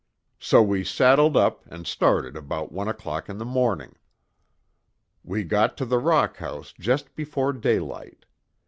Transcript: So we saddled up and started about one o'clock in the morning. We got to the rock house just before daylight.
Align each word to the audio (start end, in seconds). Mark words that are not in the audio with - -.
So 0.39 0.63
we 0.63 0.83
saddled 0.83 1.37
up 1.37 1.63
and 1.67 1.85
started 1.85 2.35
about 2.35 2.71
one 2.71 2.87
o'clock 2.87 3.29
in 3.29 3.37
the 3.37 3.45
morning. 3.45 3.97
We 5.23 5.43
got 5.43 5.77
to 5.77 5.85
the 5.85 5.99
rock 5.99 6.37
house 6.37 6.73
just 6.79 7.13
before 7.13 7.53
daylight. 7.53 8.25